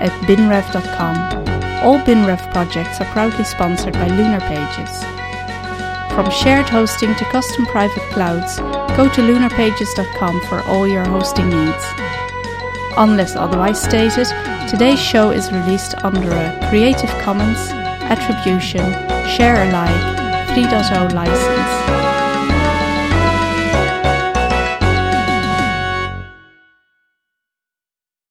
at 0.00 0.12
binrev.com. 0.26 1.16
All 1.84 1.98
BinRev 2.00 2.52
projects 2.52 3.00
are 3.00 3.12
proudly 3.12 3.44
sponsored 3.44 3.94
by 3.94 4.08
Lunar 4.08 4.40
Pages. 4.40 5.04
From 6.14 6.30
shared 6.30 6.68
hosting 6.68 7.14
to 7.14 7.24
custom 7.26 7.64
private 7.66 8.02
clouds, 8.10 8.58
go 8.96 9.08
to 9.08 9.20
lunarpages.com 9.20 10.40
for 10.48 10.60
all 10.62 10.88
your 10.88 11.04
hosting 11.04 11.48
needs. 11.48 11.84
Unless 12.96 13.36
otherwise 13.36 13.80
stated, 13.80 14.26
today's 14.68 15.00
show 15.00 15.30
is 15.30 15.52
released 15.52 15.94
under 16.02 16.32
a 16.32 16.68
Creative 16.68 17.10
Commons 17.20 17.70
Attribution 18.10 18.90
Share 19.28 19.68
Alike 19.68 20.48
3.0 20.48 21.14
license. 21.14 21.97